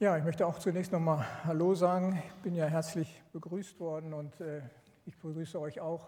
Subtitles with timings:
[0.00, 2.22] Ja, ich möchte auch zunächst nochmal Hallo sagen.
[2.24, 4.62] Ich bin ja herzlich begrüßt worden und äh,
[5.06, 6.06] ich begrüße euch auch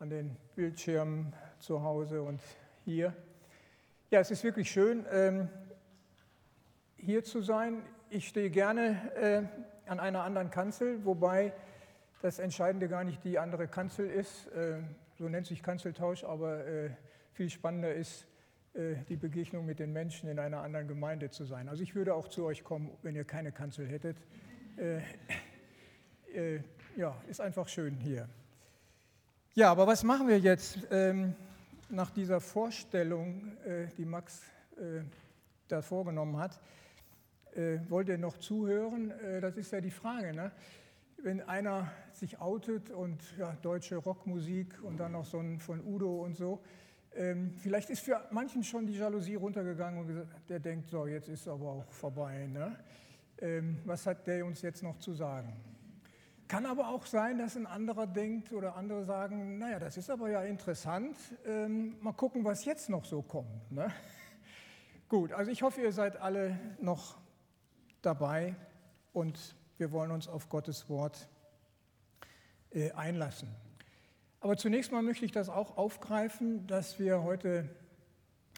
[0.00, 2.42] an den Bildschirmen zu Hause und
[2.84, 3.14] hier.
[4.10, 5.48] Ja, es ist wirklich schön, ähm,
[6.96, 7.84] hier zu sein.
[8.10, 9.42] Ich stehe gerne äh,
[9.88, 11.52] an einer anderen Kanzel, wobei
[12.22, 14.48] das Entscheidende gar nicht die andere Kanzel ist.
[14.48, 14.78] Äh,
[15.16, 16.90] so nennt sich Kanzeltausch, aber äh,
[17.34, 18.26] viel spannender ist,
[18.74, 21.68] die Begegnung mit den Menschen in einer anderen Gemeinde zu sein.
[21.68, 24.16] Also ich würde auch zu euch kommen, wenn ihr keine Kanzel hättet.
[24.78, 25.00] Äh,
[26.34, 26.60] äh,
[26.96, 28.28] ja, ist einfach schön hier.
[29.54, 31.34] Ja, aber was machen wir jetzt ähm,
[31.90, 34.40] nach dieser Vorstellung, äh, die Max
[34.76, 35.02] äh,
[35.68, 36.58] da vorgenommen hat?
[37.54, 39.12] Äh, wollt ihr noch zuhören?
[39.42, 40.34] das ist ja die Frage.
[40.34, 40.52] Ne?
[41.18, 46.22] Wenn einer sich outet und ja, deutsche Rockmusik und dann noch so ein von Udo
[46.22, 46.62] und so,
[47.14, 51.28] ähm, vielleicht ist für manchen schon die Jalousie runtergegangen und gesagt, der denkt, so, jetzt
[51.28, 52.46] ist aber auch vorbei.
[52.46, 52.76] Ne?
[53.38, 55.52] Ähm, was hat der uns jetzt noch zu sagen?
[56.48, 60.28] Kann aber auch sein, dass ein anderer denkt oder andere sagen, naja, das ist aber
[60.30, 63.72] ja interessant, ähm, mal gucken, was jetzt noch so kommt.
[63.72, 63.90] Ne?
[65.08, 67.18] Gut, also ich hoffe, ihr seid alle noch
[68.02, 68.54] dabei
[69.12, 71.28] und wir wollen uns auf Gottes Wort
[72.70, 73.48] äh, einlassen.
[74.42, 77.68] Aber zunächst mal möchte ich das auch aufgreifen, dass wir heute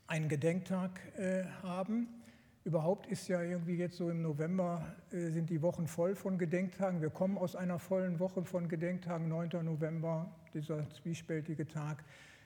[0.06, 2.08] einen Gedenktag äh, haben.
[2.64, 7.02] Überhaupt ist ja irgendwie jetzt so im November äh, sind die Wochen voll von Gedenktagen.
[7.02, 9.62] Wir kommen aus einer vollen Woche von Gedenktagen, 9.
[9.62, 12.02] November, dieser zwiespältige Tag.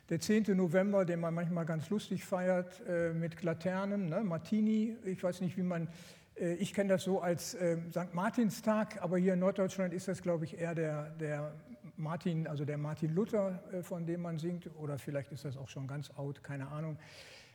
[0.08, 0.56] Der 10.
[0.56, 4.24] November, den man manchmal ganz lustig feiert äh, mit Laternen, ne?
[4.24, 5.86] Martini, ich weiß nicht, wie man,
[6.34, 8.14] äh, ich kenne das so als äh, St.
[8.14, 11.52] Martinstag, aber hier in Norddeutschland ist das, glaube ich, eher der, der
[11.98, 15.68] Martin, also der Martin Luther, äh, von dem man singt, oder vielleicht ist das auch
[15.68, 16.96] schon ganz out, keine Ahnung.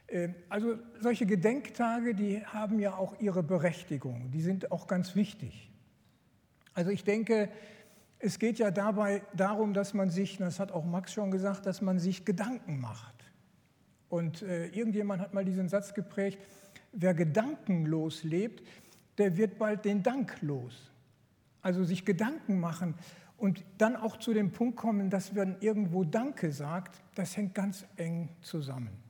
[0.09, 5.71] Ähm, also solche Gedenktage, die haben ja auch ihre Berechtigung, die sind auch ganz wichtig.
[6.73, 7.49] Also ich denke,
[8.19, 11.81] es geht ja dabei darum, dass man sich, das hat auch Max schon gesagt, dass
[11.81, 13.15] man sich Gedanken macht.
[14.09, 16.39] Und äh, irgendjemand hat mal diesen Satz geprägt,
[16.91, 18.63] wer gedankenlos lebt,
[19.17, 20.91] der wird bald den Dank los.
[21.61, 22.95] Also sich Gedanken machen,
[23.37, 27.85] und dann auch zu dem Punkt kommen, dass man irgendwo Danke sagt, das hängt ganz
[27.97, 29.03] eng zusammen.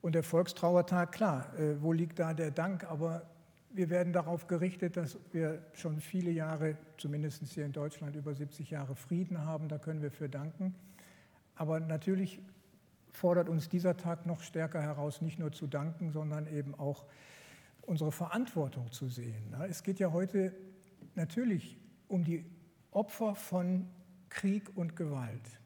[0.00, 2.84] Und der Volkstrauertag, klar, äh, wo liegt da der Dank?
[2.84, 3.22] Aber
[3.70, 8.70] wir werden darauf gerichtet, dass wir schon viele Jahre, zumindest hier in Deutschland über 70
[8.70, 10.74] Jahre Frieden haben, da können wir für danken.
[11.54, 12.40] Aber natürlich
[13.12, 17.04] fordert uns dieser Tag noch stärker heraus, nicht nur zu danken, sondern eben auch
[17.82, 19.54] unsere Verantwortung zu sehen.
[19.68, 20.52] Es geht ja heute
[21.14, 21.78] natürlich
[22.08, 22.44] um die
[22.92, 23.88] Opfer von
[24.28, 25.60] Krieg und Gewalt.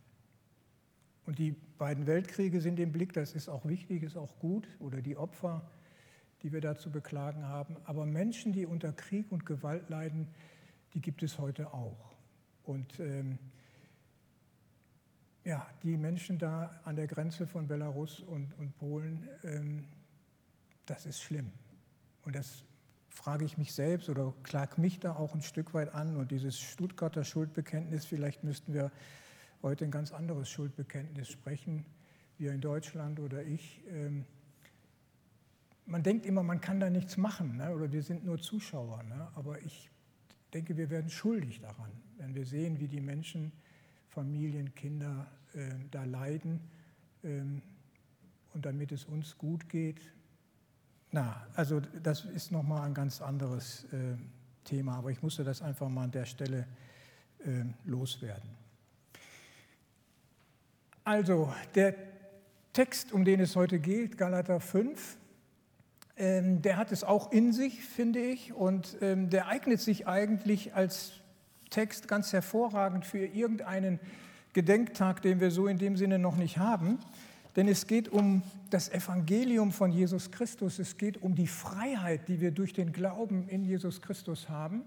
[1.26, 5.03] Und die beiden Weltkriege sind im Blick, das ist auch wichtig, ist auch gut, oder
[5.03, 5.69] die Opfer,
[6.42, 7.76] die wir da zu beklagen haben.
[7.84, 10.28] Aber Menschen, die unter Krieg und Gewalt leiden,
[10.94, 12.14] die gibt es heute auch.
[12.62, 13.38] Und ähm,
[15.44, 19.84] ja, die Menschen da an der Grenze von Belarus und, und Polen, ähm,
[20.87, 21.50] das ist schlimm.
[22.25, 22.64] Und das
[23.16, 26.16] frage ich mich selbst oder klag mich da auch ein Stück weit an.
[26.16, 28.93] Und dieses Stuttgarter Schuldbekenntnis, vielleicht müssten wir
[29.62, 31.87] heute ein ganz anderes Schuldbekenntnis sprechen,
[32.37, 33.82] wir in Deutschland oder ich.
[33.88, 34.26] Ähm,
[35.87, 37.75] man denkt immer, man kann da nichts machen ne?
[37.75, 39.03] oder wir sind nur Zuschauer.
[39.05, 39.28] Ne?
[39.34, 39.91] Aber ich
[40.53, 43.50] denke, wir werden schuldig daran, wenn wir sehen, wie die Menschen,
[44.09, 46.60] Familien, Kinder äh, da leiden.
[47.25, 47.62] Ähm,
[48.53, 50.00] und damit es uns gut geht,
[51.16, 54.16] na, also das ist nochmal ein ganz anderes äh,
[54.65, 56.66] Thema, aber ich musste das einfach mal an der Stelle
[57.38, 58.50] äh, loswerden.
[61.05, 61.94] Also der
[62.75, 65.16] Text, um den es heute geht, Galater 5,
[66.19, 70.75] ähm, der hat es auch in sich, finde ich, und ähm, der eignet sich eigentlich
[70.75, 71.12] als
[71.71, 74.00] Text ganz hervorragend für irgendeinen
[74.53, 76.99] Gedenktag, den wir so in dem Sinne noch nicht haben.
[77.56, 82.43] Denn es geht um das Evangelium von Jesus Christus, es geht um die Freiheit, die
[82.43, 84.82] wir durch den Glauben in Jesus Christus haben.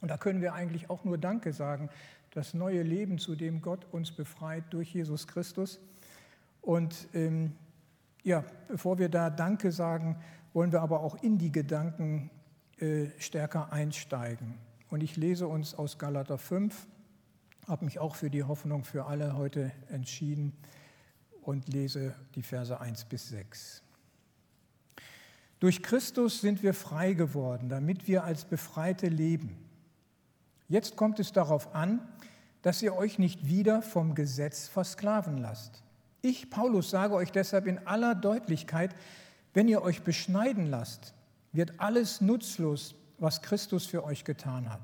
[0.00, 1.90] Und da können wir eigentlich auch nur Danke sagen,
[2.30, 5.80] das neue Leben, zu dem Gott uns befreit durch Jesus Christus.
[6.62, 7.52] Und ähm,
[8.22, 10.16] ja, bevor wir da Danke sagen,
[10.52, 12.30] wollen wir aber auch in die Gedanken
[12.78, 14.54] äh, stärker einsteigen.
[14.90, 16.86] Und ich lese uns aus Galater 5,
[17.66, 20.52] habe mich auch für die Hoffnung für alle heute entschieden
[21.42, 23.82] und lese die Verse 1 bis 6.
[25.60, 29.56] Durch Christus sind wir frei geworden, damit wir als Befreite leben.
[30.68, 32.00] Jetzt kommt es darauf an,
[32.62, 35.82] dass ihr euch nicht wieder vom Gesetz versklaven lasst.
[36.22, 38.94] Ich, Paulus, sage euch deshalb in aller Deutlichkeit,
[39.52, 41.14] wenn ihr euch beschneiden lasst,
[41.52, 44.82] wird alles nutzlos, was Christus für euch getan hat.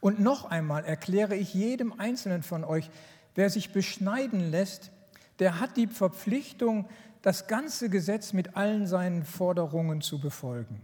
[0.00, 2.90] Und noch einmal erkläre ich jedem Einzelnen von euch,
[3.34, 4.90] wer sich beschneiden lässt,
[5.38, 6.88] der hat die Verpflichtung,
[7.22, 10.80] das ganze Gesetz mit allen seinen Forderungen zu befolgen.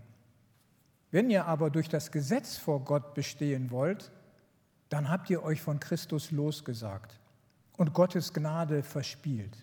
[1.10, 4.10] Wenn ihr aber durch das Gesetz vor Gott bestehen wollt,
[4.88, 7.18] dann habt ihr euch von Christus losgesagt
[7.76, 9.56] und Gottes Gnade verspielt.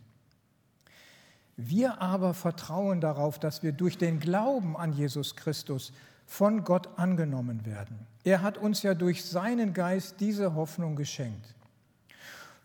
[1.56, 5.92] Wir aber vertrauen darauf, dass wir durch den Glauben an Jesus Christus
[6.26, 8.06] von Gott angenommen werden.
[8.24, 11.56] Er hat uns ja durch seinen Geist diese Hoffnung geschenkt.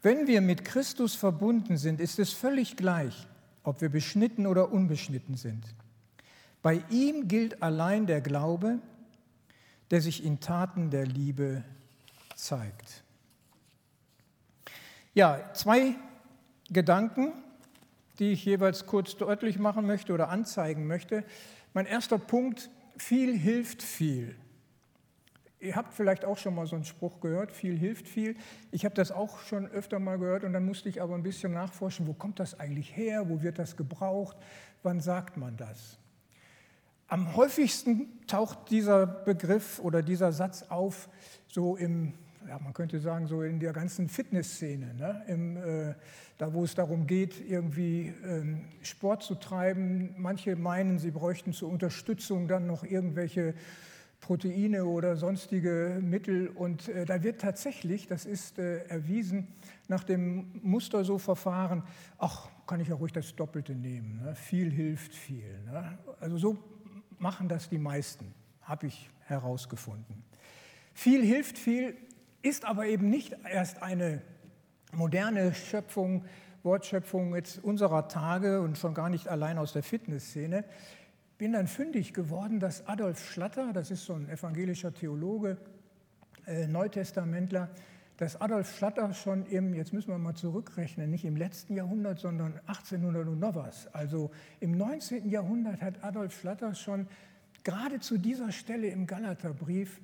[0.03, 3.29] Wenn wir mit Christus verbunden sind, ist es völlig gleich,
[3.63, 5.65] ob wir beschnitten oder unbeschnitten sind.
[6.61, 8.79] Bei ihm gilt allein der Glaube,
[9.91, 11.63] der sich in Taten der Liebe
[12.35, 13.05] zeigt.
[15.15, 15.95] Ja, zwei
[16.71, 17.33] Gedanken,
[18.19, 21.25] die ich jeweils kurz deutlich machen möchte oder anzeigen möchte.
[21.75, 24.35] Mein erster Punkt, viel hilft viel.
[25.63, 28.35] Ihr habt vielleicht auch schon mal so einen Spruch gehört, viel hilft viel.
[28.73, 31.53] Ich habe das auch schon öfter mal gehört und dann musste ich aber ein bisschen
[31.53, 34.37] nachforschen, wo kommt das eigentlich her, wo wird das gebraucht,
[34.83, 35.99] wann sagt man das.
[37.07, 41.09] Am häufigsten taucht dieser Begriff oder dieser Satz auf,
[41.47, 42.15] so im,
[42.49, 45.23] ja, man könnte sagen, so in der ganzen Fitnessszene, ne?
[45.29, 45.95] Im, äh,
[46.39, 50.13] da wo es darum geht, irgendwie ähm, Sport zu treiben.
[50.19, 53.55] Manche meinen, sie bräuchten zur Unterstützung dann noch irgendwelche
[54.23, 56.49] Proteine oder sonstige Mittel.
[56.49, 59.49] Und äh, da wird tatsächlich, das ist äh, erwiesen,
[59.89, 61.83] nach dem Muster so verfahren,
[62.19, 64.23] ach, kann ich ja ruhig das Doppelte nehmen.
[64.25, 64.35] Ne?
[64.35, 65.61] Viel hilft viel.
[65.67, 65.99] Ne?
[66.21, 66.59] Also so
[67.19, 68.33] machen das die meisten,
[68.63, 70.23] habe ich herausgefunden.
[70.95, 71.97] Viel hilft viel
[72.43, 74.23] ist aber eben nicht erst eine
[74.93, 76.25] moderne Schöpfung,
[76.63, 80.65] Wortschöpfung jetzt unserer Tage und schon gar nicht allein aus der Fitnessszene,
[81.43, 85.57] bin dann fündig geworden, dass Adolf Schlatter, das ist so ein evangelischer Theologe,
[86.47, 87.69] äh, Neutestamentler,
[88.17, 92.61] dass Adolf Schlatter schon im, jetzt müssen wir mal zurückrechnen, nicht im letzten Jahrhundert, sondern
[92.67, 94.31] 1800 und noch was, also
[94.61, 95.29] im 19.
[95.31, 97.09] Jahrhundert hat Adolf Schlatter schon
[97.65, 100.01] gerade zu dieser Stelle im Galaterbrief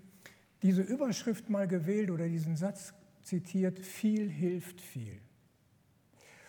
[0.63, 5.21] diese Überschrift mal gewählt oder diesen Satz zitiert, viel hilft viel.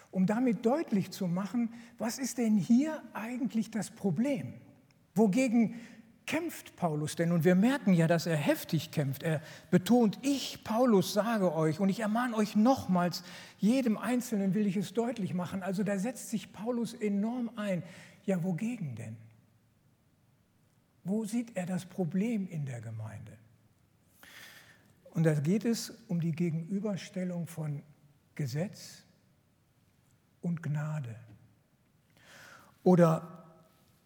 [0.10, 4.56] Um damit deutlich zu machen, was ist denn hier eigentlich das Problem?
[5.16, 5.76] Wogegen
[6.26, 7.32] kämpft Paulus denn?
[7.32, 9.24] Und wir merken ja, dass er heftig kämpft.
[9.24, 9.42] Er
[9.72, 13.24] betont, ich, Paulus, sage euch und ich ermahne euch nochmals,
[13.58, 15.64] jedem Einzelnen will ich es deutlich machen.
[15.64, 17.82] Also da setzt sich Paulus enorm ein.
[18.26, 19.18] Ja, wogegen denn?
[21.04, 23.38] Wo sieht er das Problem in der Gemeinde?
[25.10, 27.82] Und da geht es um die Gegenüberstellung von
[28.36, 29.04] Gesetz
[30.42, 31.16] und Gnade.
[32.84, 33.39] Oder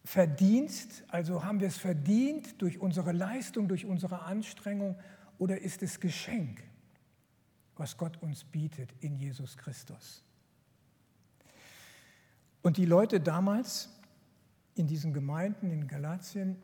[0.06, 4.98] Verdienst, also haben wir es verdient durch unsere Leistung, durch unsere Anstrengung
[5.38, 6.62] oder ist es Geschenk,
[7.78, 10.24] was Gott uns bietet in Jesus Christus?
[12.62, 13.90] Und die Leute damals
[14.76, 16.58] in diesen Gemeinden in Galatien,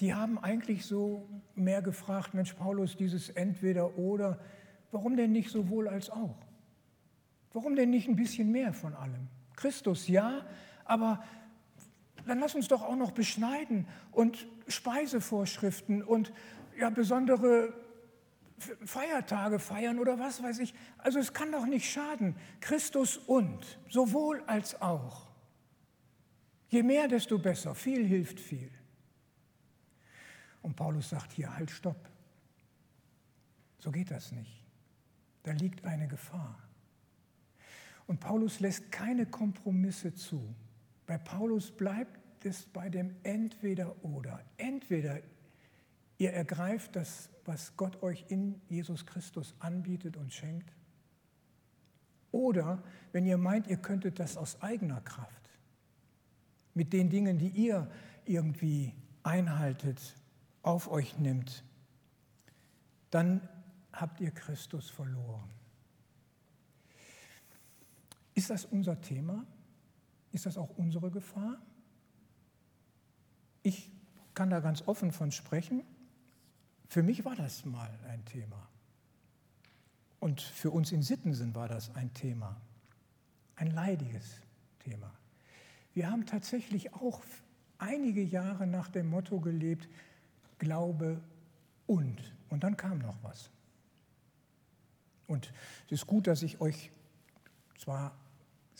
[0.00, 4.40] die haben eigentlich so mehr gefragt, Mensch Paulus, dieses entweder oder,
[4.90, 6.36] warum denn nicht sowohl als auch?
[7.52, 9.28] Warum denn nicht ein bisschen mehr von allem?
[9.56, 10.46] Christus ja,
[10.84, 11.22] aber
[12.26, 16.32] dann lass uns doch auch noch beschneiden und Speisevorschriften und
[16.78, 17.74] ja, besondere
[18.84, 20.74] Feiertage feiern oder was weiß ich.
[20.98, 22.36] Also es kann doch nicht schaden.
[22.60, 25.28] Christus und, sowohl als auch.
[26.68, 27.74] Je mehr, desto besser.
[27.74, 28.70] Viel hilft viel.
[30.62, 32.08] Und Paulus sagt hier, halt, stopp.
[33.78, 34.64] So geht das nicht.
[35.42, 36.58] Da liegt eine Gefahr.
[38.06, 40.54] Und Paulus lässt keine Kompromisse zu.
[41.10, 44.44] Bei Paulus bleibt es bei dem Entweder-Oder.
[44.58, 45.18] Entweder
[46.18, 50.72] ihr ergreift das, was Gott euch in Jesus Christus anbietet und schenkt,
[52.30, 55.50] oder wenn ihr meint, ihr könntet das aus eigener Kraft,
[56.74, 57.90] mit den Dingen, die ihr
[58.24, 60.14] irgendwie einhaltet,
[60.62, 61.64] auf euch nimmt,
[63.10, 63.48] dann
[63.92, 65.50] habt ihr Christus verloren.
[68.36, 69.44] Ist das unser Thema?
[70.32, 71.60] Ist das auch unsere Gefahr?
[73.62, 73.90] Ich
[74.34, 75.82] kann da ganz offen von sprechen.
[76.88, 78.68] Für mich war das mal ein Thema.
[80.18, 82.60] Und für uns in Sittensen war das ein Thema.
[83.56, 84.40] Ein leidiges
[84.80, 85.12] Thema.
[85.92, 87.20] Wir haben tatsächlich auch
[87.78, 89.88] einige Jahre nach dem Motto gelebt,
[90.58, 91.20] Glaube
[91.86, 92.34] und.
[92.50, 93.50] Und dann kam noch was.
[95.26, 95.52] Und
[95.86, 96.90] es ist gut, dass ich euch
[97.78, 98.19] zwar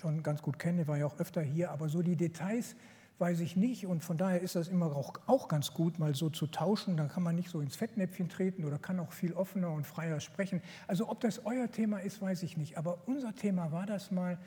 [0.01, 2.75] schon ganz gut kenne, war ja auch öfter hier, aber so die Details
[3.21, 3.87] weiß ich nicht.
[3.87, 6.97] Und von daher ist das immer auch, auch ganz gut, mal so zu tauschen.
[6.97, 10.21] Dann kann man nicht so ins Fettnäpfchen treten oder kann auch viel offener und freier
[10.21, 10.63] sprechen.
[10.87, 12.79] Also ob das euer Thema ist, weiß ich nicht.
[12.79, 14.39] Aber unser Thema war das mal,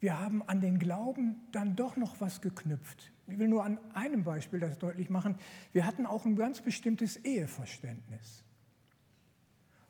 [0.00, 3.12] wir haben an den Glauben dann doch noch was geknüpft.
[3.26, 5.36] Ich will nur an einem Beispiel das deutlich machen.
[5.72, 8.42] Wir hatten auch ein ganz bestimmtes Eheverständnis.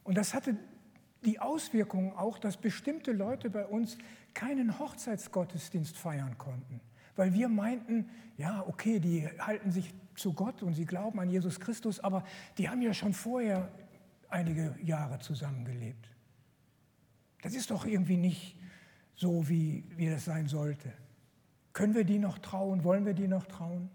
[0.02, 0.56] Und das hatte
[1.24, 3.98] die Auswirkungen auch, dass bestimmte Leute bei uns
[4.34, 6.80] keinen Hochzeitsgottesdienst feiern konnten,
[7.16, 11.58] weil wir meinten, ja, okay, die halten sich zu Gott und sie glauben an Jesus
[11.60, 12.24] Christus, aber
[12.56, 13.68] die haben ja schon vorher
[14.28, 16.08] einige Jahre zusammengelebt.
[17.42, 18.56] Das ist doch irgendwie nicht
[19.14, 20.92] so, wie, wie das sein sollte.
[21.72, 22.84] Können wir die noch trauen?
[22.84, 23.90] Wollen wir die noch trauen?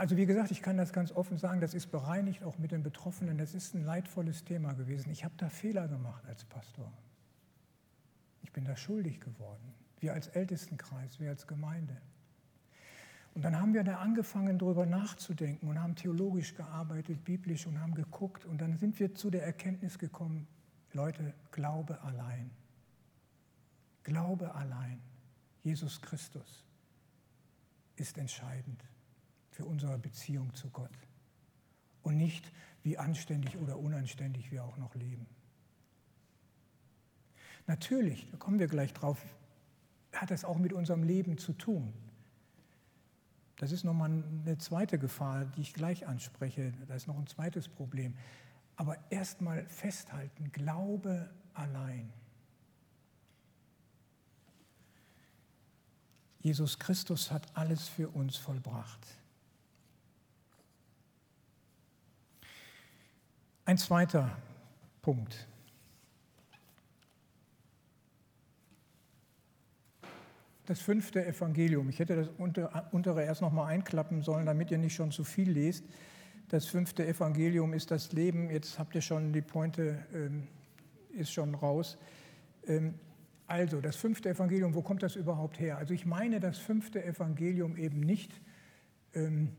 [0.00, 2.82] Also wie gesagt, ich kann das ganz offen sagen, das ist bereinigt auch mit den
[2.82, 3.36] Betroffenen.
[3.36, 5.10] Das ist ein leidvolles Thema gewesen.
[5.10, 6.90] Ich habe da Fehler gemacht als Pastor.
[8.40, 9.74] Ich bin da schuldig geworden.
[9.98, 12.00] Wir als Ältestenkreis, wir als Gemeinde.
[13.34, 17.94] Und dann haben wir da angefangen, darüber nachzudenken und haben theologisch gearbeitet, biblisch und haben
[17.94, 18.46] geguckt.
[18.46, 20.46] Und dann sind wir zu der Erkenntnis gekommen,
[20.94, 22.50] Leute, Glaube allein.
[24.04, 24.98] Glaube allein.
[25.62, 26.64] Jesus Christus
[27.96, 28.82] ist entscheidend
[29.60, 30.90] für unsere Beziehung zu Gott.
[32.02, 32.50] Und nicht,
[32.82, 35.26] wie anständig oder unanständig wir auch noch leben.
[37.66, 39.22] Natürlich, da kommen wir gleich drauf,
[40.12, 41.92] hat das auch mit unserem Leben zu tun.
[43.58, 46.72] Das ist nochmal eine zweite Gefahr, die ich gleich anspreche.
[46.88, 48.16] Da ist noch ein zweites Problem.
[48.76, 52.10] Aber erstmal festhalten, Glaube allein.
[56.38, 59.19] Jesus Christus hat alles für uns vollbracht.
[63.70, 64.36] Ein zweiter
[65.00, 65.46] Punkt.
[70.66, 71.88] Das fünfte Evangelium.
[71.88, 72.30] Ich hätte das
[72.90, 75.84] untere erst noch mal einklappen sollen, damit ihr nicht schon zu viel lest.
[76.48, 78.50] Das fünfte Evangelium ist das Leben.
[78.50, 80.48] Jetzt habt ihr schon die Pointe, ähm,
[81.16, 81.96] ist schon raus.
[82.66, 82.94] Ähm,
[83.46, 85.78] also, das fünfte Evangelium, wo kommt das überhaupt her?
[85.78, 88.32] Also, ich meine das fünfte Evangelium eben nicht.
[89.14, 89.52] Ähm,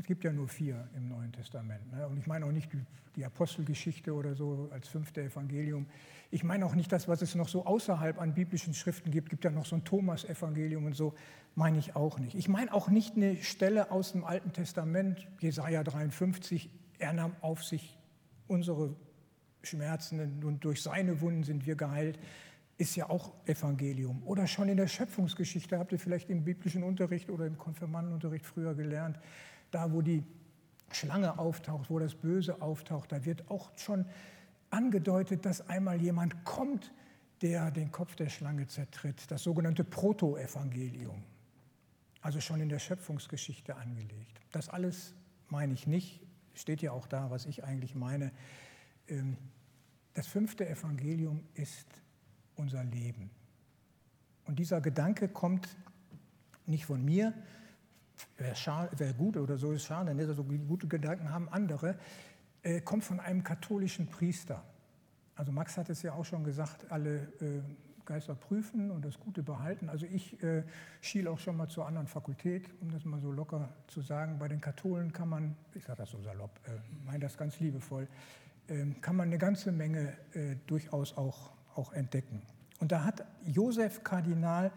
[0.00, 1.92] es gibt ja nur vier im Neuen Testament.
[1.92, 2.08] Ne?
[2.08, 2.80] Und ich meine auch nicht die,
[3.16, 5.86] die, Apostelgeschichte oder so als fünfte Evangelium.
[6.30, 9.26] Ich meine auch nicht das, was es noch so außerhalb an biblischen Schriften gibt.
[9.26, 11.14] Es gibt ja noch so ein Thomas-Evangelium und so.
[11.54, 12.34] Meine ich auch nicht.
[12.34, 16.70] Ich meine auch nicht eine Stelle aus dem Alten Testament, Jesaja 53.
[16.98, 17.98] Er nahm auf sich
[18.48, 18.96] unsere
[19.62, 22.18] Schmerzen und durch seine Wunden sind wir geheilt.
[22.78, 24.22] Ist ja auch Evangelium.
[24.24, 28.74] Oder schon in der Schöpfungsgeschichte habt ihr vielleicht im biblischen Unterricht oder im Konfirmandenunterricht früher
[28.74, 29.18] gelernt
[29.70, 30.24] da wo die
[30.92, 34.06] Schlange auftaucht, wo das Böse auftaucht, da wird auch schon
[34.70, 36.92] angedeutet, dass einmal jemand kommt,
[37.42, 39.30] der den Kopf der Schlange zertritt.
[39.30, 41.22] Das sogenannte Protoevangelium.
[42.20, 44.40] Also schon in der Schöpfungsgeschichte angelegt.
[44.52, 45.14] Das alles
[45.48, 46.20] meine ich nicht.
[46.54, 48.32] Steht ja auch da, was ich eigentlich meine.
[49.08, 49.36] Ähm,
[50.14, 51.86] das fünfte Evangelium ist
[52.56, 53.30] unser Leben.
[54.44, 55.76] Und dieser Gedanke kommt
[56.66, 57.32] nicht von mir,
[58.36, 61.96] wäre wär gut oder so ist schade, nicht so gute Gedanken haben andere,
[62.62, 64.62] äh, kommt von einem katholischen Priester.
[65.36, 67.62] Also Max hat es ja auch schon gesagt, alle äh,
[68.04, 69.88] Geister prüfen und das Gute behalten.
[69.88, 70.64] Also ich äh,
[71.00, 74.38] schiele auch schon mal zur anderen Fakultät, um das mal so locker zu sagen.
[74.38, 76.72] Bei den Katholen kann man, ich sage das so salopp, äh,
[77.06, 78.08] meine das ganz liebevoll,
[78.66, 82.42] äh, kann man eine ganze Menge äh, durchaus auch, auch entdecken.
[82.80, 84.72] Und da hat Josef Kardinal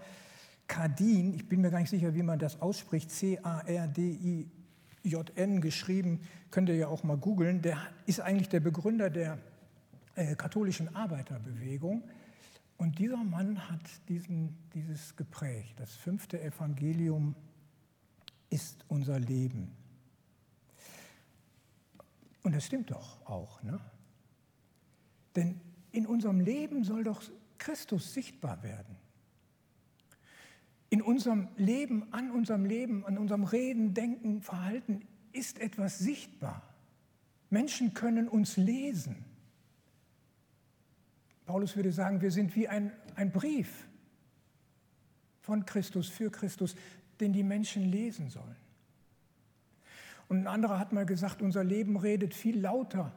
[0.67, 4.51] Cardin, ich bin mir gar nicht sicher, wie man das ausspricht, C-A-R-D-I-J-N
[5.61, 9.37] geschrieben, könnt ihr ja auch mal googeln, der ist eigentlich der Begründer der
[10.15, 12.03] äh, katholischen Arbeiterbewegung.
[12.77, 15.73] Und dieser Mann hat diesen, dieses geprägt.
[15.77, 17.35] Das fünfte Evangelium
[18.49, 19.75] ist unser Leben.
[22.41, 23.61] Und das stimmt doch auch.
[23.63, 23.79] Ne?
[25.35, 27.21] Denn in unserem Leben soll doch
[27.57, 29.02] Christus sichtbar werden
[30.93, 36.61] in unserem Leben, an unserem Leben, an unserem Reden, Denken, Verhalten ist etwas sichtbar.
[37.49, 39.25] Menschen können uns lesen.
[41.47, 43.87] Paulus würde sagen, wir sind wie ein, ein Brief
[45.41, 46.75] von Christus für Christus,
[47.19, 48.55] den die Menschen lesen sollen.
[50.27, 53.11] Und ein anderer hat mal gesagt, unser Leben redet viel lauter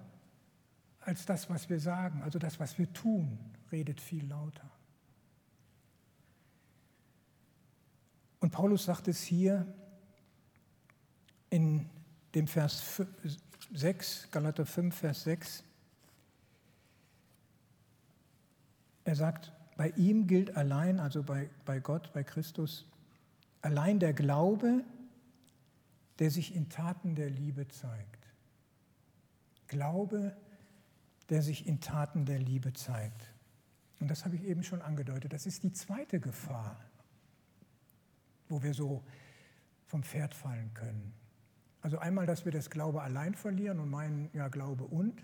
[1.00, 2.22] als das, was wir sagen.
[2.22, 3.38] Also das, was wir tun,
[3.70, 4.70] redet viel lauter.
[8.40, 9.66] Und Paulus sagt es hier
[11.50, 11.88] in
[12.34, 13.02] dem Vers
[13.72, 15.64] 6, Galater 5, Vers 6.
[19.04, 22.86] Er sagt, bei ihm gilt allein, also bei, bei Gott, bei Christus,
[23.66, 24.84] Allein der Glaube,
[26.20, 28.28] der sich in Taten der Liebe zeigt.
[29.66, 30.36] Glaube,
[31.30, 33.34] der sich in Taten der Liebe zeigt.
[33.98, 35.32] Und das habe ich eben schon angedeutet.
[35.32, 36.78] Das ist die zweite Gefahr,
[38.48, 39.02] wo wir so
[39.86, 41.12] vom Pferd fallen können.
[41.80, 45.22] Also einmal, dass wir das Glaube allein verlieren und meinen, ja, Glaube und.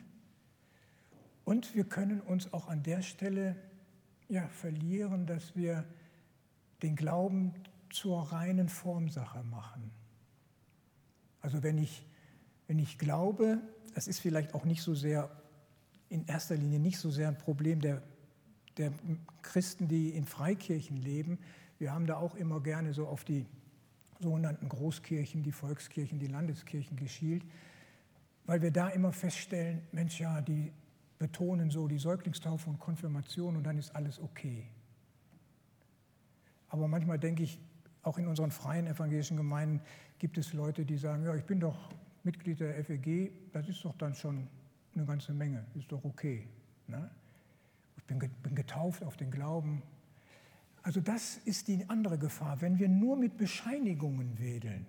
[1.44, 3.56] Und wir können uns auch an der Stelle
[4.28, 5.84] ja, verlieren, dass wir
[6.82, 7.54] den Glauben
[7.90, 9.90] zur reinen Formsache machen.
[11.40, 12.06] Also wenn ich,
[12.66, 13.60] wenn ich glaube,
[13.94, 15.30] das ist vielleicht auch nicht so sehr,
[16.08, 18.02] in erster Linie nicht so sehr ein Problem der,
[18.76, 18.92] der
[19.42, 21.38] Christen, die in Freikirchen leben.
[21.82, 23.44] Wir haben da auch immer gerne so auf die
[24.20, 27.44] sogenannten Großkirchen, die Volkskirchen, die Landeskirchen geschielt,
[28.46, 30.70] weil wir da immer feststellen, Mensch, ja, die
[31.18, 34.68] betonen so die Säuglingstaufe und Konfirmation und dann ist alles okay.
[36.68, 37.58] Aber manchmal denke ich,
[38.04, 39.80] auch in unseren freien evangelischen Gemeinden
[40.20, 43.96] gibt es Leute, die sagen, ja, ich bin doch Mitglied der FEG, das ist doch
[43.96, 44.46] dann schon
[44.94, 46.46] eine ganze Menge, ist doch okay.
[46.86, 47.10] Ne?
[47.96, 49.82] Ich bin, bin getauft auf den Glauben.
[50.82, 54.86] Also das ist die andere Gefahr, wenn wir nur mit Bescheinigungen wedeln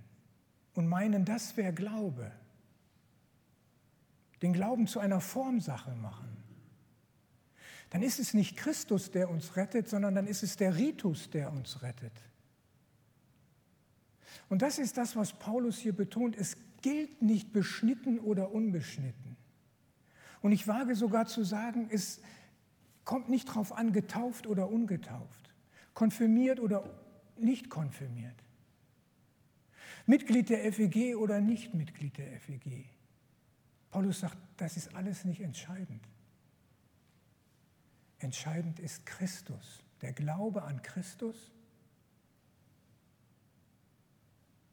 [0.73, 2.31] und meinen, das wäre Glaube
[4.41, 6.37] den Glauben zu einer Formsache machen,
[7.89, 11.51] dann ist es nicht Christus, der uns rettet, sondern dann ist es der Ritus, der
[11.53, 12.11] uns rettet.
[14.49, 16.35] Und das ist das, was Paulus hier betont.
[16.35, 19.37] Es gilt nicht beschnitten oder unbeschnitten.
[20.41, 22.19] Und ich wage sogar zu sagen, es
[23.05, 25.42] kommt nicht darauf an, getauft oder ungetauft,
[25.93, 26.89] konfirmiert oder
[27.37, 28.43] nicht konfirmiert,
[30.05, 32.85] Mitglied der FEG oder nicht Mitglied der FEG.
[33.89, 36.07] Paulus sagt, das ist alles nicht entscheidend.
[38.19, 41.51] Entscheidend ist Christus, der Glaube an Christus,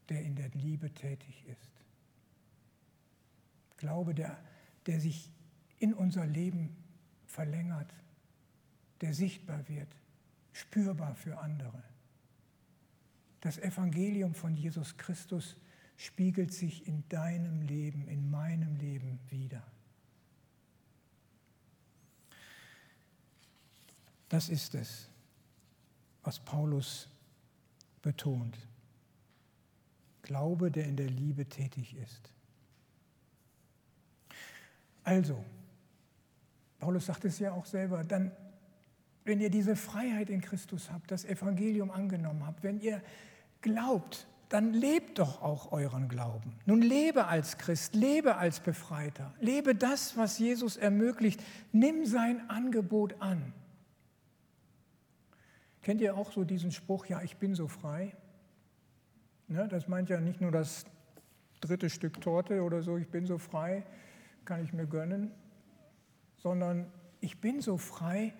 [0.08, 1.72] der in der Liebe tätig ist.
[3.76, 4.36] Glaube, der,
[4.86, 5.30] der sich
[5.78, 6.76] in unser Leben
[7.26, 7.94] verlängert,
[9.00, 9.94] der sichtbar wird,
[10.52, 11.82] spürbar für andere.
[13.40, 15.56] Das Evangelium von Jesus Christus
[15.96, 19.62] spiegelt sich in deinem Leben, in meinem Leben wieder.
[24.28, 25.08] Das ist es,
[26.22, 27.08] was Paulus
[28.00, 28.56] betont.
[30.22, 32.32] Glaube, der in der Liebe tätig ist.
[35.02, 35.44] Also,
[36.78, 38.30] Paulus sagt es ja auch selber, dann,
[39.24, 43.02] wenn ihr diese Freiheit in Christus habt, das Evangelium angenommen habt, wenn ihr
[43.60, 46.54] glaubt, dann lebt doch auch euren Glauben.
[46.66, 51.40] Nun lebe als Christ, lebe als Befreiter, lebe das, was Jesus ermöglicht.
[51.70, 53.52] Nimm sein Angebot an.
[55.82, 58.14] Kennt ihr auch so diesen Spruch, ja, ich bin so frei?
[59.46, 60.84] Ne, das meint ja nicht nur das
[61.60, 63.84] dritte Stück Torte oder so, ich bin so frei,
[64.44, 65.30] kann ich mir gönnen,
[66.36, 66.86] sondern
[67.20, 68.32] ich bin so frei,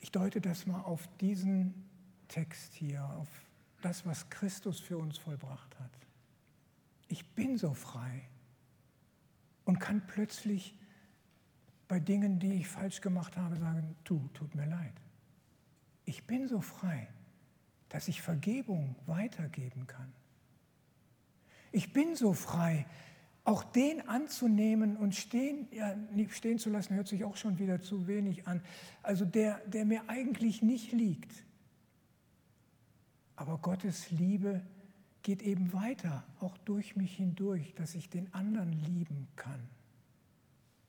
[0.00, 1.88] ich deute das mal auf diesen
[2.28, 3.28] Text hier, auf
[3.82, 5.90] das, was Christus für uns vollbracht hat.
[7.08, 8.28] Ich bin so frei
[9.64, 10.74] und kann plötzlich
[11.88, 14.94] bei Dingen, die ich falsch gemacht habe, sagen, tu, tut mir leid.
[16.04, 17.08] Ich bin so frei,
[17.88, 20.12] dass ich Vergebung weitergeben kann.
[21.72, 22.86] Ich bin so frei,
[23.46, 25.94] auch den anzunehmen und stehen, ja,
[26.30, 28.60] stehen zu lassen, hört sich auch schon wieder zu wenig an.
[29.02, 31.32] Also der, der mir eigentlich nicht liegt,
[33.36, 34.62] aber Gottes Liebe
[35.22, 39.60] geht eben weiter, auch durch mich hindurch, dass ich den anderen lieben kann.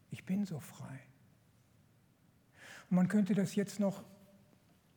[0.10, 1.00] Ich bin so frei.
[2.90, 4.04] Und man könnte das jetzt noch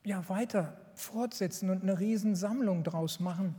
[0.03, 3.55] ja, weiter fortsetzen und eine Riesensammlung draus machen,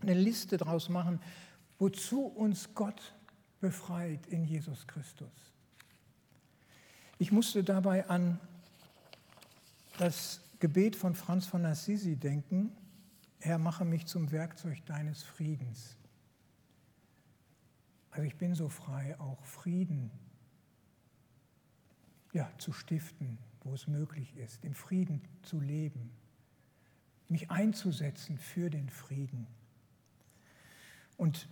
[0.00, 1.20] eine Liste draus machen,
[1.78, 3.16] wozu uns Gott
[3.62, 5.30] befreit in Jesus Christus.
[7.18, 8.38] Ich musste dabei an
[9.98, 12.76] das Gebet von Franz von Assisi denken,
[13.38, 15.96] Herr, mache mich zum Werkzeug deines Friedens.
[18.10, 20.10] Also ich bin so frei, auch Frieden
[22.32, 26.10] ja, zu stiften, wo es möglich ist, im Frieden zu leben,
[27.28, 29.46] mich einzusetzen für den Frieden.
[31.16, 31.48] Und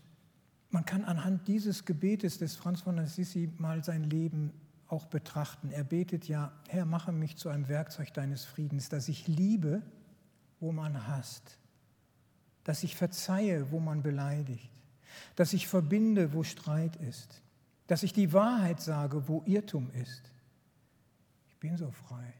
[0.70, 4.52] man kann anhand dieses Gebetes des Franz von Assisi mal sein Leben
[4.86, 5.70] auch betrachten.
[5.70, 9.82] Er betet ja, Herr, mache mich zu einem Werkzeug deines Friedens, dass ich liebe,
[10.58, 11.58] wo man hasst,
[12.64, 14.70] dass ich verzeihe, wo man beleidigt,
[15.36, 17.42] dass ich verbinde, wo Streit ist,
[17.86, 20.32] dass ich die Wahrheit sage, wo Irrtum ist.
[21.48, 22.32] Ich bin so frei.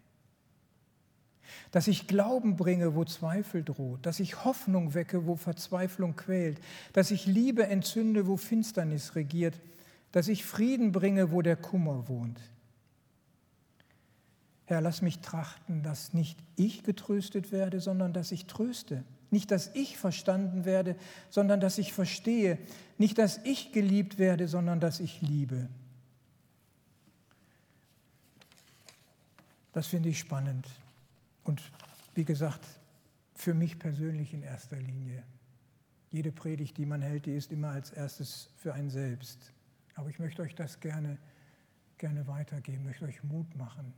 [1.71, 6.59] Dass ich Glauben bringe, wo Zweifel droht, dass ich Hoffnung wecke, wo Verzweiflung quält,
[6.93, 9.61] dass ich Liebe entzünde, wo Finsternis regiert,
[10.13, 12.41] dass ich Frieden bringe, wo der Kummer wohnt.
[14.67, 19.03] Herr, lass mich trachten, dass nicht ich getröstet werde, sondern dass ich tröste.
[19.33, 20.97] Nicht, dass ich verstanden werde,
[21.29, 22.59] sondern dass ich verstehe.
[22.99, 25.69] Nicht, dass ich geliebt werde, sondern dass ich liebe.
[29.73, 30.67] Das finde ich spannend.
[31.51, 31.73] Und
[32.15, 32.65] wie gesagt,
[33.35, 35.25] für mich persönlich in erster Linie.
[36.13, 39.53] Jede Predigt, die man hält, die ist immer als erstes für einen selbst.
[39.97, 41.19] Aber ich möchte euch das gerne,
[41.99, 43.93] gerne weitergeben, möchte euch Mut machen,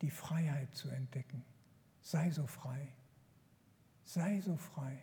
[0.00, 1.44] die Freiheit zu entdecken.
[2.02, 2.86] Sei so frei.
[4.04, 4.96] Sei so frei,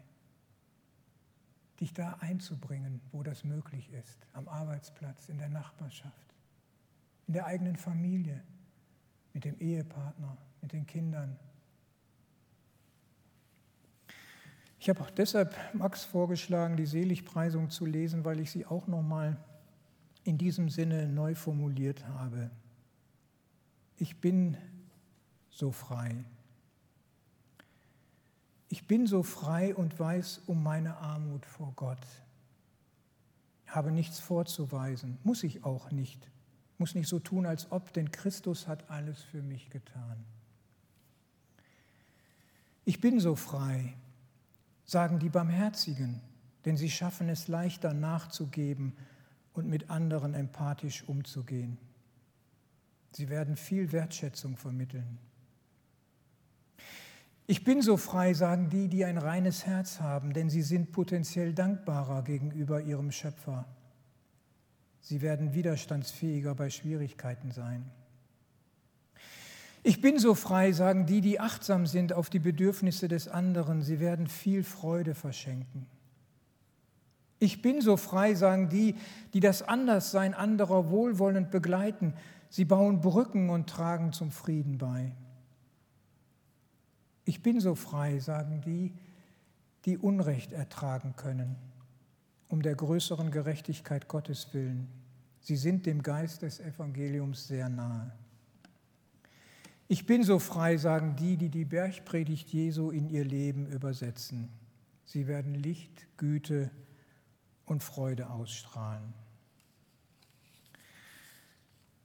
[1.81, 6.33] dich da einzubringen, wo das möglich ist, am Arbeitsplatz, in der Nachbarschaft,
[7.27, 8.41] in der eigenen Familie,
[9.33, 11.37] mit dem Ehepartner, mit den Kindern.
[14.89, 19.37] Ich habe auch deshalb Max vorgeschlagen, die Seligpreisung zu lesen, weil ich sie auch nochmal
[20.23, 22.49] in diesem Sinne neu formuliert habe.
[23.97, 24.57] Ich bin
[25.51, 26.25] so frei.
[28.69, 32.07] Ich bin so frei und weiß um meine Armut vor Gott.
[33.67, 36.31] Habe nichts vorzuweisen, muss ich auch nicht.
[36.79, 40.25] Muss nicht so tun, als ob, denn Christus hat alles für mich getan.
[42.85, 43.93] Ich bin so frei,
[44.89, 46.19] sagen die Barmherzigen,
[46.65, 48.93] denn sie schaffen es leichter nachzugeben
[49.53, 51.77] und mit anderen empathisch umzugehen.
[53.11, 55.19] Sie werden viel Wertschätzung vermitteln.
[57.45, 61.53] Ich bin so frei, sagen die, die ein reines Herz haben, denn sie sind potenziell
[61.53, 63.65] dankbarer gegenüber ihrem Schöpfer.
[65.01, 67.89] Sie werden widerstandsfähiger bei Schwierigkeiten sein.
[69.83, 73.81] Ich bin so frei, sagen die, die achtsam sind auf die Bedürfnisse des anderen.
[73.81, 75.87] Sie werden viel Freude verschenken.
[77.39, 78.95] Ich bin so frei, sagen die,
[79.33, 82.13] die das Anderssein anderer wohlwollend begleiten.
[82.49, 85.15] Sie bauen Brücken und tragen zum Frieden bei.
[87.23, 88.93] Ich bin so frei, sagen die,
[89.85, 91.55] die Unrecht ertragen können,
[92.49, 94.89] um der größeren Gerechtigkeit Gottes willen.
[95.39, 98.11] Sie sind dem Geist des Evangeliums sehr nahe.
[99.91, 104.47] Ich bin so frei, sagen die, die die Bergpredigt Jesu in ihr Leben übersetzen.
[105.03, 106.69] Sie werden Licht, Güte
[107.65, 109.15] und Freude ausstrahlen.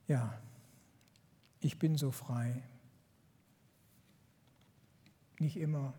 [0.09, 0.41] Ja,
[1.61, 2.63] ich bin so frei.
[5.39, 5.93] Nicht immer,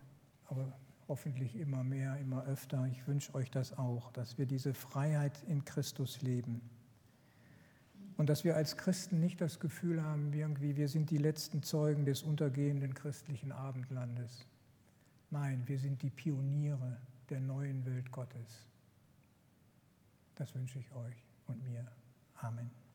[0.46, 2.84] aber hoffentlich immer mehr, immer öfter.
[2.86, 6.68] Ich wünsche euch das auch, dass wir diese Freiheit in Christus leben.
[8.16, 12.06] Und dass wir als Christen nicht das Gefühl haben, irgendwie, wir sind die letzten Zeugen
[12.06, 14.46] des untergehenden christlichen Abendlandes.
[15.30, 16.96] Nein, wir sind die Pioniere
[17.28, 18.66] der neuen Welt Gottes.
[20.36, 21.86] Das wünsche ich euch und mir.
[22.36, 22.85] Amen.